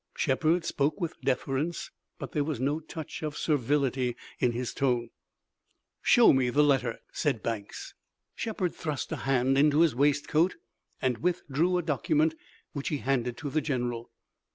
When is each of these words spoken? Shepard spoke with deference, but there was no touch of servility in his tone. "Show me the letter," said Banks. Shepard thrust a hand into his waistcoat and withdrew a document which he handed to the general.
Shepard 0.17 0.65
spoke 0.65 0.99
with 0.99 1.21
deference, 1.21 1.91
but 2.17 2.31
there 2.31 2.43
was 2.43 2.59
no 2.59 2.79
touch 2.79 3.21
of 3.21 3.37
servility 3.37 4.17
in 4.39 4.51
his 4.51 4.73
tone. 4.73 5.11
"Show 6.01 6.33
me 6.33 6.49
the 6.49 6.63
letter," 6.63 6.97
said 7.13 7.43
Banks. 7.43 7.93
Shepard 8.33 8.73
thrust 8.73 9.11
a 9.11 9.17
hand 9.17 9.59
into 9.59 9.81
his 9.81 9.93
waistcoat 9.93 10.55
and 11.03 11.19
withdrew 11.19 11.77
a 11.77 11.83
document 11.83 12.33
which 12.73 12.87
he 12.87 12.97
handed 12.97 13.37
to 13.37 13.51
the 13.51 13.61
general. 13.61 14.09